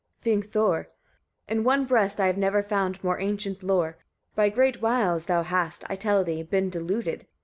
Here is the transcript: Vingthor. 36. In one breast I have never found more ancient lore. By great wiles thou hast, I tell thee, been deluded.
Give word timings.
Vingthor. 0.23 0.85
36. 0.85 0.93
In 1.49 1.63
one 1.63 1.85
breast 1.85 2.19
I 2.19 2.25
have 2.25 2.35
never 2.39 2.63
found 2.63 3.03
more 3.03 3.19
ancient 3.19 3.61
lore. 3.61 3.99
By 4.33 4.49
great 4.49 4.81
wiles 4.81 5.25
thou 5.25 5.43
hast, 5.43 5.83
I 5.89 5.95
tell 5.95 6.23
thee, 6.23 6.41
been 6.41 6.71
deluded. 6.71 7.27